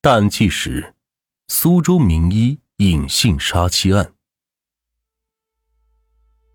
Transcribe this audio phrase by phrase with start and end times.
[0.00, 0.94] 淡季时：
[1.48, 4.12] 苏州名医隐姓杀妻案。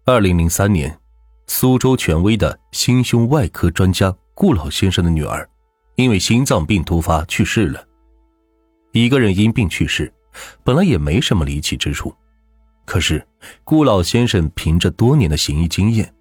[0.06, 0.98] 二零零三年，
[1.48, 5.46] 苏州权威的心胸外科专家顾老先生的女儿，
[5.96, 7.86] 因为心脏病突发去世了。
[8.94, 10.14] 一个人因病去世，
[10.64, 12.16] 本来也没什么离奇之处，
[12.86, 13.28] 可是
[13.66, 16.16] 顾老先生凭着多年的行医经验，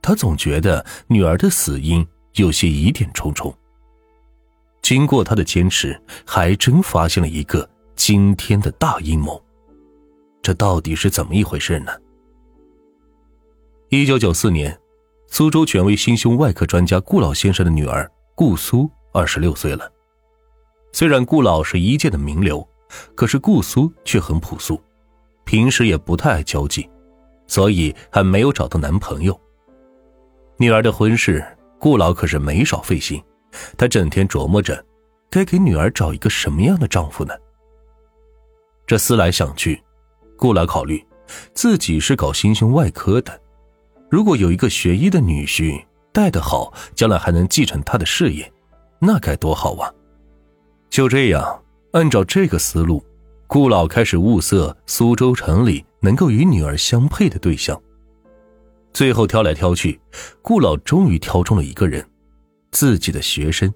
[0.00, 3.52] 他总觉得女儿的死因有些疑点重重。
[4.90, 5.96] 经过他的坚持，
[6.26, 9.40] 还真发现了一个惊天的大阴谋。
[10.42, 11.92] 这到底是怎么一回事呢？
[13.90, 14.76] 一九九四年，
[15.28, 19.88] 苏州权威心胸外科专家顾老先生的女儿顾苏二十六岁了。
[20.90, 22.68] 虽然顾老是一界的名流，
[23.14, 24.82] 可是顾苏却很朴素，
[25.44, 26.90] 平时也不太爱交际，
[27.46, 29.40] 所以还没有找到男朋友。
[30.56, 31.46] 女儿的婚事，
[31.78, 33.22] 顾老可是没少费心。
[33.76, 34.84] 他整天琢磨着，
[35.30, 37.34] 该给女儿找一个什么样的丈夫呢？
[38.86, 39.82] 这思来想去，
[40.36, 41.04] 顾老考虑，
[41.54, 43.40] 自己是搞心胸外科的，
[44.10, 48.52] 如果有一个学医的女婿带得好，将来还能继承他的事业，
[48.98, 49.92] 那该多好啊！
[50.88, 51.62] 就这样，
[51.92, 53.04] 按照这个思路，
[53.46, 57.80] 顾老开始物色苏州城里能够与女儿相配的对象。
[58.92, 60.00] 最后挑来挑去，
[60.42, 62.04] 顾老终于挑中了一个人。
[62.70, 63.72] 自己的学生，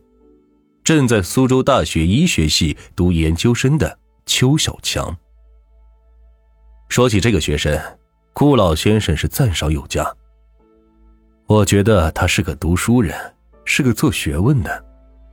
[0.83, 5.17] 正在苏州大学医学系读研究生的邱小强。
[6.89, 7.77] 说起这个学生，
[8.33, 10.06] 顾老先生是赞赏有加。
[11.47, 13.14] 我觉得他是个读书人，
[13.64, 14.84] 是个做学问的，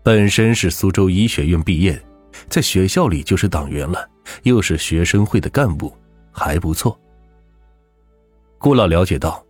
[0.03, 2.01] 本身是苏州医学院毕业，
[2.49, 4.09] 在学校里就是党员了，
[4.43, 5.95] 又是学生会的干部，
[6.31, 6.99] 还不错。
[8.57, 9.43] 顾老了解到，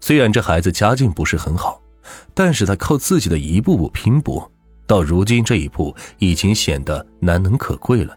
[0.00, 1.80] 虽然这孩子家境不是很好。
[2.32, 4.50] 但是他靠自己的一步步拼搏，
[4.86, 8.16] 到如今这一步已经显得难能可贵了。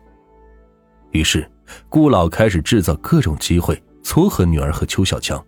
[1.12, 1.50] 于是，
[1.90, 5.44] 顾老开始制造各种机会撮合女儿和邱小强。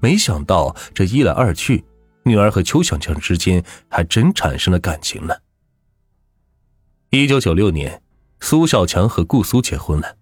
[0.00, 1.84] 没想到这一来二去，
[2.24, 5.42] 女儿和邱小强之间还真产生了感情了。
[7.10, 8.02] 一九九六年，
[8.40, 10.16] 苏小强和顾苏结婚了。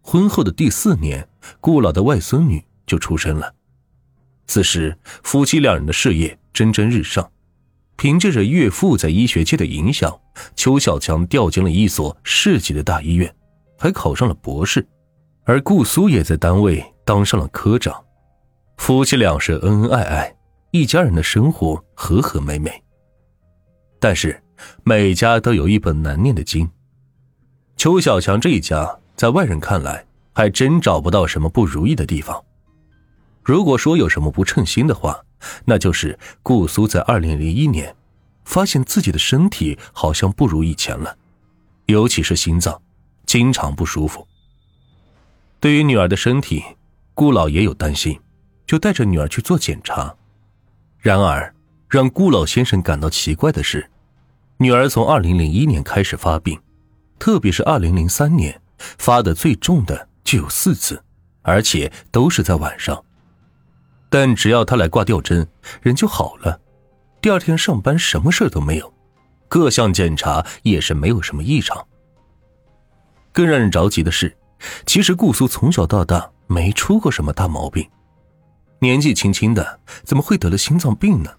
[0.00, 1.28] 婚后的第四年，
[1.60, 3.54] 顾老的外孙女就出生了。
[4.46, 7.30] 此时，夫妻两人的事业蒸蒸日上，
[7.96, 10.14] 凭借着岳父在医学界的影响，
[10.54, 13.34] 邱小强调进了一所市级的大医院，
[13.78, 14.86] 还考上了博士，
[15.44, 18.04] 而顾苏也在单位当上了科长，
[18.76, 20.36] 夫妻俩是恩恩爱爱，
[20.72, 22.70] 一家人的生活和和美美。
[23.98, 24.42] 但是，
[24.82, 26.70] 每家都有一本难念的经，
[27.76, 30.04] 邱小强这一家在外人看来，
[30.34, 32.44] 还真找不到什么不如意的地方。
[33.44, 35.22] 如果说有什么不称心的话，
[35.66, 37.94] 那就是顾苏在二零零一年
[38.44, 41.16] 发现自己的身体好像不如以前了，
[41.86, 42.80] 尤其是心脏，
[43.26, 44.26] 经常不舒服。
[45.60, 46.64] 对于女儿的身体，
[47.12, 48.18] 顾老也有担心，
[48.66, 50.14] 就带着女儿去做检查。
[50.98, 51.54] 然而，
[51.88, 53.90] 让顾老先生感到奇怪的是，
[54.56, 56.58] 女儿从二零零一年开始发病，
[57.18, 61.02] 特别是二零零三年发的最重的就有四次，
[61.42, 63.04] 而且都是在晚上。
[64.14, 65.44] 但只要他来挂吊针，
[65.82, 66.60] 人就好了。
[67.20, 68.94] 第二天上班什么事都没有，
[69.48, 71.84] 各项检查也是没有什么异常。
[73.32, 74.32] 更让人着急的是，
[74.86, 77.84] 其实顾苏从小到大没出过什么大毛病，
[78.78, 81.32] 年纪轻轻的怎么会得了心脏病呢？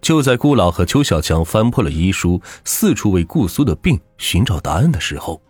[0.00, 5.42] 就在顾老和邱小强翻破了医书，四处为顾苏的病寻找答案的时候，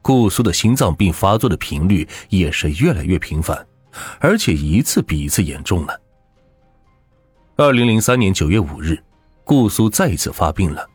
[0.00, 3.66] 顾苏的心脏病发作的频率也是越来越频繁。
[4.18, 6.00] 而且一次比一次严重了。
[7.56, 9.02] 二零零三年九月五日，
[9.44, 10.88] 顾苏再一次发病了，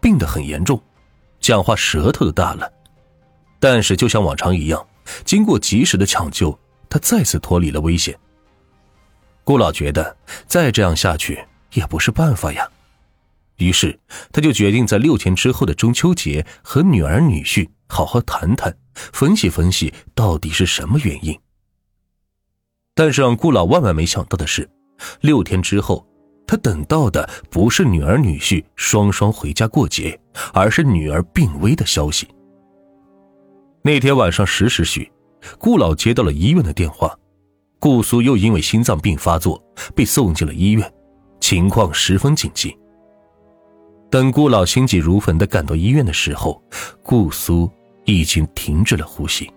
[0.00, 0.80] 病得很严重，
[1.40, 2.70] 讲话舌头都大了。
[3.58, 4.86] 但是就像往常一样，
[5.24, 6.56] 经过及时的抢救，
[6.88, 8.16] 他再次脱离了危险。
[9.42, 10.16] 顾老觉得
[10.46, 12.68] 再这样下去也不是办法呀，
[13.56, 13.98] 于是
[14.32, 21.38] 他就决定在六天之后的中秋节和女儿女婿好好谈谈，分析分析到底是什么原因。
[22.94, 24.68] 但是让顾老万万没想到的是，
[25.20, 26.06] 六天之后，
[26.46, 30.18] 他等到的不是女儿女婿双双回家过节，
[30.52, 32.28] 而是女儿病危的消息。
[33.82, 35.10] 那天晚上十时许，
[35.58, 37.12] 顾老接到了医院的电话，
[37.80, 39.60] 顾苏又因为心脏病发作
[39.94, 40.94] 被送进了医院，
[41.40, 42.76] 情况十分紧急。
[44.08, 46.62] 等顾老心急如焚的赶到医院的时候，
[47.02, 47.68] 顾苏
[48.04, 49.50] 已经停止了呼吸。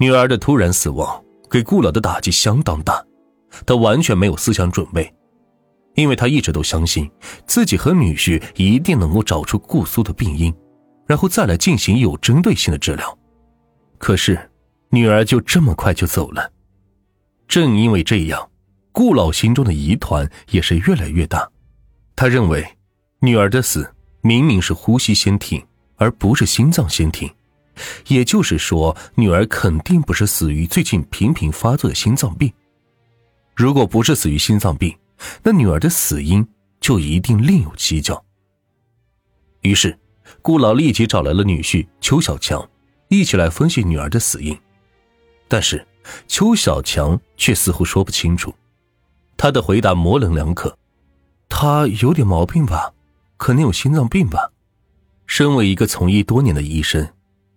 [0.00, 1.22] 女儿的突然死亡。
[1.50, 3.04] 给顾老的打击相当大，
[3.64, 5.12] 他完全没有思想准备。
[5.94, 7.08] 因为他一直都相信
[7.46, 10.52] 自己和女婿一定能够找出顾苏的病因，
[11.06, 13.18] 然后再来进行有针对性的治疗。
[13.98, 14.50] 可是，
[14.90, 16.50] 女儿就这么快就走了。
[17.46, 18.50] 正因为这样，
[18.90, 21.48] 顾老心中的疑团也是越来越大。
[22.16, 22.66] 他认为，
[23.20, 23.88] 女儿的死
[24.20, 25.64] 明明是呼吸先停，
[25.96, 27.30] 而不是心脏先停。
[28.08, 32.52] 也就是说，女儿肯定不是死于最近频频发作的心脏病。
[33.54, 34.96] 如果不是死于心脏病，
[35.42, 36.46] 那女儿的死因
[36.80, 38.22] 就一定另有蹊跷。
[39.60, 39.98] 于是，
[40.42, 42.68] 顾老立即找来了女婿邱小强，
[43.08, 44.58] 一起来分析女儿的死因。
[45.48, 45.86] 但是，
[46.26, 48.54] 邱小强却似乎说不清楚，
[49.36, 50.76] 他的回答模棱两可。
[51.48, 52.92] 他有点毛病吧？
[53.36, 54.50] 可能有心脏病吧？
[55.26, 57.08] 身为一个从医多年的医生。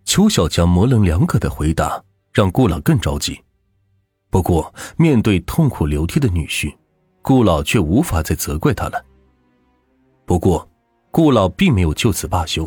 [0.08, 2.02] 邱小强模棱两可的回答
[2.32, 3.38] 让顾老更着急。
[4.30, 6.74] 不过，面对痛哭流涕的女婿，
[7.20, 9.04] 顾老却无法再责怪他了。
[10.24, 10.66] 不过，
[11.10, 12.66] 顾老并没有就此罢休。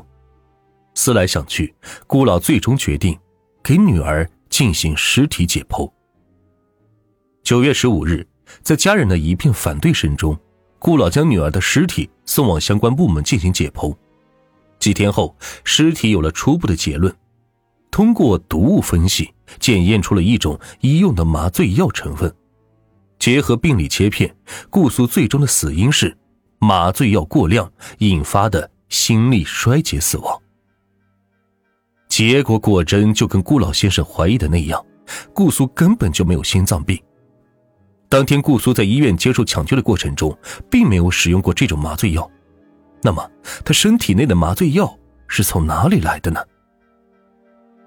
[0.94, 1.74] 思来想去，
[2.06, 3.18] 顾老最终决定
[3.64, 5.92] 给女儿进行尸体解剖。
[7.42, 8.24] 九月十五日，
[8.62, 10.38] 在家人的一片反对声中，
[10.78, 13.98] 顾老将女儿的尸体送往相关部门进行解剖。
[14.78, 17.12] 几天后，尸体有了初步的结论。
[17.92, 22.34] 通过毒物分析，检验出了一种医用的麻醉药成分。
[23.20, 24.34] 结合病理切片，
[24.70, 26.18] 顾苏最终的死因是
[26.58, 30.42] 麻醉药过量引发的心力衰竭死亡。
[32.08, 34.84] 结果果真就跟顾老先生怀疑的那样，
[35.34, 37.00] 顾苏根本就没有心脏病。
[38.10, 40.36] 当天顾苏在医院接受抢救的过程中，
[40.70, 42.30] 并没有使用过这种麻醉药。
[43.04, 43.30] 那么，
[43.64, 44.98] 他身体内的麻醉药
[45.28, 46.42] 是从哪里来的呢？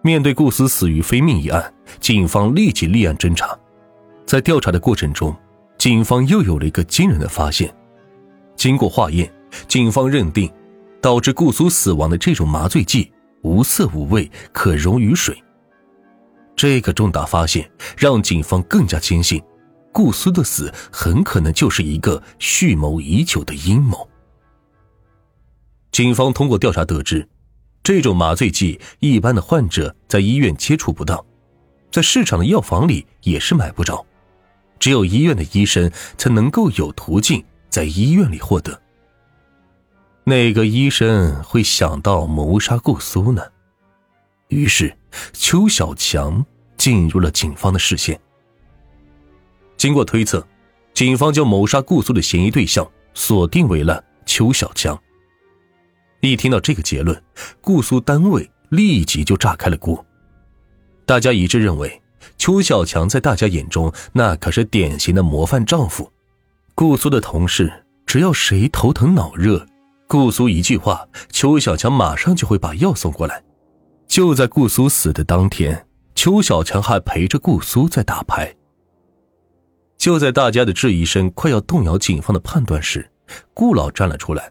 [0.05, 3.59] 面对顾思死于非命一案，警方立即立案侦查。
[4.27, 5.35] 在调查的过程中，
[5.79, 7.75] 警方又有了一个惊人的发现。
[8.55, 9.33] 经过化验，
[9.67, 10.53] 警方认定，
[11.01, 13.11] 导致顾苏死亡的这种麻醉剂
[13.41, 15.43] 无色无味，可溶于水。
[16.55, 19.43] 这个重大发现让警方更加坚信，
[19.91, 24.07] 顾苏的死很可能就是一个蓄谋已久的阴谋。
[25.93, 27.27] 警方通过调查得知。
[27.85, 31.25] 这种麻醉剂，一般的患者在医院接触不到，
[31.91, 34.05] 在市场的药房里也是买不着，
[34.79, 38.81] 只有医院的医生才能够有途径在医院里获得。
[40.25, 43.43] 哪个医生会想到谋杀顾苏呢？
[44.49, 44.97] 于是，
[45.35, 46.43] 邱小强
[46.79, 48.19] 进入了警方的视线。
[49.77, 50.47] 经过推测，
[50.95, 54.99] 警方将谋杀顾苏的嫌疑对象锁定为了邱小强。
[56.31, 57.23] 一听到这个结论，
[57.61, 60.05] 顾苏单位立即就炸开了锅。
[61.07, 62.01] 大家一致认为，
[62.39, 66.11] 邱小强在大家眼中那可是典型的模范丈夫。
[66.75, 67.73] 顾苏的同事
[68.07, 69.67] 只要谁头疼脑热，
[70.09, 73.43] 顾苏一句话，邱小强马上就会把药送过来。
[74.07, 78.55] 就在顾苏死的当天，邱小强还陪着顾苏在打牌。
[79.99, 83.11] 就在大家的质疑声快要动摇警方的判断时，
[83.55, 84.51] 顾老站了出来。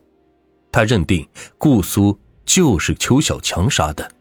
[0.74, 1.26] 他认定
[1.60, 4.12] 顾苏就是邱小强杀的。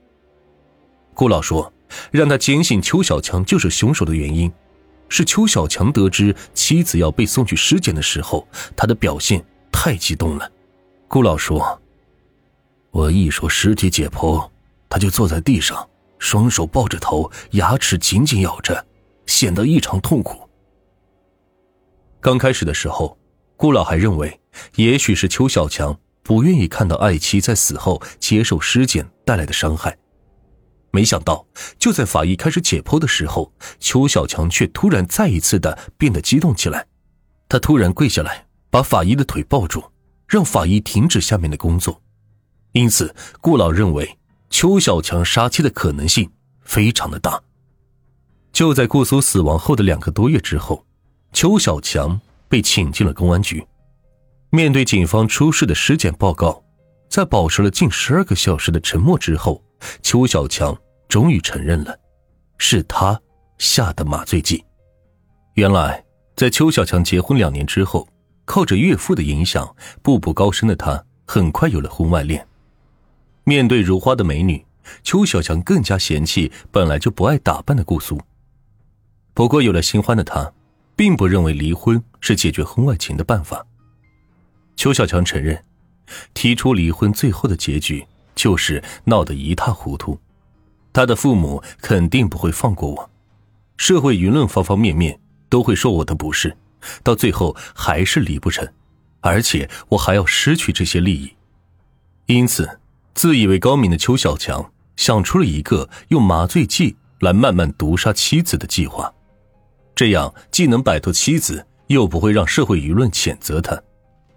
[1.15, 1.73] 顾老说，
[2.11, 4.53] 让他坚信邱小强就是凶手的原因，
[5.09, 8.47] 是邱小强得知妻子要被送去尸检的时候，
[8.77, 10.53] 他的表现太激动了。
[11.09, 11.81] 顾老说
[12.93, 14.51] ：“我一说尸体解剖，
[14.91, 18.85] 他就坐在地上，双手抱着头，牙齿紧紧咬着，
[19.25, 20.47] 显得异常痛苦。”
[22.21, 23.17] 刚开始的时候，
[23.56, 24.39] 顾老还认为，
[24.77, 25.99] 也许是邱小强。
[26.22, 29.96] 不愿意看到爱妻在死后接受尸检带来的伤害，
[30.91, 31.46] 没想到
[31.79, 36.86] 就在法医开始解剖的时候，邱小强却突然再一次的变得激动起来。
[37.48, 39.84] 他突然跪下来，把法医的腿抱住，
[40.26, 42.00] 让法医停止下面的工作。
[42.72, 46.31] 因此，顾老认为邱小强杀妻的可能性
[46.62, 47.43] 非常的大。
[48.52, 50.86] 就在顾苏死亡后的两个多月之后，
[51.32, 53.67] 邱小强被请进了公安局。
[54.55, 56.63] 面对警方出示的尸检报告，
[57.09, 59.65] 在保持了近十二个小时的沉默之后，
[60.03, 60.77] 邱小强
[61.09, 61.99] 终于承认了，
[62.59, 63.19] 是他
[63.56, 64.63] 下的麻醉剂。
[65.55, 66.05] 原来，
[66.37, 68.06] 在邱小强结婚两年之后，
[68.44, 72.47] 靠着岳父的影响，步步高升的他很快有了婚外恋。
[73.44, 74.63] 面对如花的美女，
[75.03, 78.21] 邱小强更加嫌弃本来就不爱打扮的顾苏。
[79.32, 80.53] 不过，有了新欢的他，
[80.94, 83.67] 并不认为离婚是解决婚外情的办法。
[84.82, 85.65] 邱小强承认，
[86.34, 90.19] 提出离婚最后的结局就是闹得一塌糊涂。
[90.93, 93.10] 他的父母肯定不会放过我，
[93.77, 96.56] 社会舆论方方面面都会说我的不是，
[97.05, 98.69] 到最后还是离不成。
[99.20, 101.32] 而且我还要失去这些利益。
[102.27, 102.81] 因此，
[103.15, 109.15] 自以为高明的邱小强想出了一个用麻醉剂来慢慢毒杀妻子的计划，
[109.94, 113.81] 这样既能摆脱妻子，又不会让社会舆论谴责他。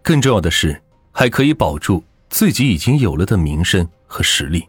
[0.06, 0.80] 更重要的是，
[1.12, 4.64] 还可以保住自己已经有了的名声和实力。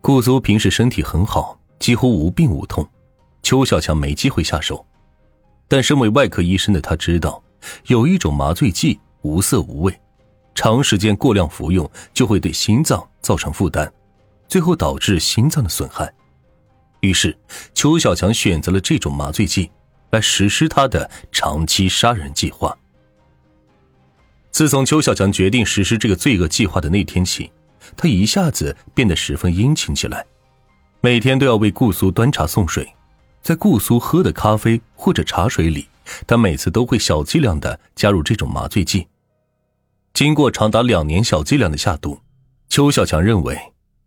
[0.00, 2.88] 顾苏平时身体很好，几乎无病无痛，
[3.42, 4.82] 邱小强没机会下手。
[5.68, 7.44] 但身为外科医生的他知道，
[7.88, 10.00] 有一种麻醉剂无色无味。
[10.54, 13.92] 长时间过量服用就会对心脏造成负担，
[14.48, 16.10] 最后导致心脏的损害。
[17.00, 17.36] 于是，
[17.74, 19.70] 邱小强选择了这种麻醉剂
[20.08, 22.74] 来实施他的长期杀人计划。
[24.52, 27.50] 自从邱小强决定实施这个罪恶计划的那天起，
[27.96, 30.24] 他一下子变得十分殷勤起来，
[31.00, 32.86] 每天都要为顾苏端茶送水，
[33.42, 35.88] 在顾苏喝的咖啡或者茶水里，
[36.26, 39.08] 他每次都会小剂量的加入这种麻醉剂。
[40.12, 42.20] 经过长达两年小剂量的下毒，
[42.68, 43.58] 邱小强认为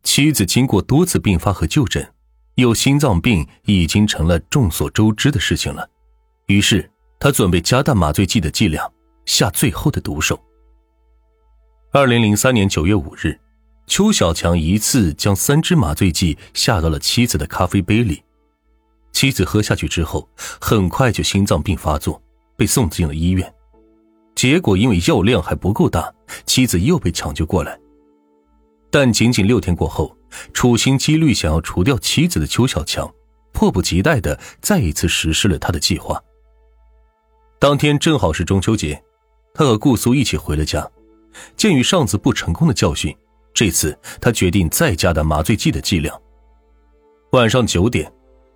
[0.03, 2.07] 妻子经过多次病发和就诊，
[2.53, 5.89] 有心脏病已经成了众所周知的事情了。
[6.45, 6.87] 于是
[7.19, 8.89] 他准备加大麻醉剂的剂量，
[9.25, 10.39] 下最后的毒手。
[11.91, 13.39] 二零零三年九月五日，
[13.87, 18.23] 邱小强一次将三支麻醉剂下到了妻子的咖啡杯里，
[19.13, 20.27] 妻子喝下去之后，
[20.59, 22.21] 很快就心脏病发作，
[22.57, 23.53] 被送进了医院。
[24.35, 26.13] 结果因为药量还不够大，
[26.45, 27.79] 妻子又被抢救过来。
[28.91, 30.15] 但仅仅六天过后，
[30.53, 33.09] 处心积虑想要除掉妻子的邱小强，
[33.53, 36.21] 迫不及待的再一次实施了他的计划。
[37.59, 39.01] 当天正好是中秋节，
[39.55, 40.87] 他和顾苏一起回了家。
[41.57, 43.15] 鉴于上次不成功的教训，
[43.53, 46.21] 这次他决定再加大麻醉剂的剂量。
[47.31, 48.11] 晚上九点，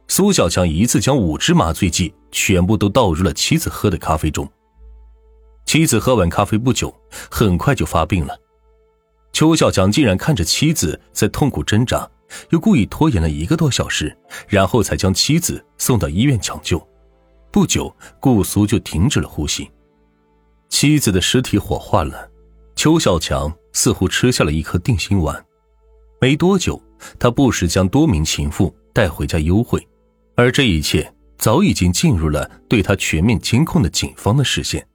[0.07, 4.47] 苏小强一次将五支麻醉剂全部都倒入了妻子喝的咖啡中。
[5.65, 6.93] 妻子喝完咖啡不久，
[7.29, 8.37] 很快就发病了。
[9.31, 12.09] 邱小强竟然看着妻子在痛苦挣扎，
[12.49, 16.81] 又故意拖延了一个多小时，然后才将妻子送到医院抢救。
[17.51, 19.69] 不久，顾苏就停止了呼吸。
[20.69, 22.29] 妻子的尸体火化了，
[22.75, 25.45] 邱小强似乎吃下了一颗定心丸。
[26.21, 26.81] 没多久，
[27.17, 29.85] 他不时将多名情妇带回家幽会，
[30.35, 34.85] 而这一切早已经进入了对他全面监控的警方的视线。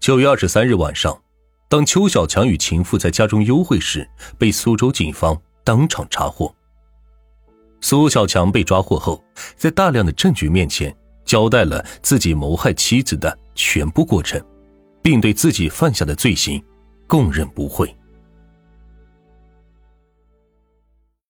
[0.00, 1.20] 九月二十三日晚上，
[1.68, 6.52] 当邱小强与情妇在家中幽会时，被苏州警方当场查获。
[7.80, 9.22] 苏小强被抓获后，
[9.56, 14.40] 在大量的证据面前，交代了自己谋害妻子的全部过程，
[15.02, 16.62] 并对自己犯下的罪行
[17.08, 17.92] 供认不讳。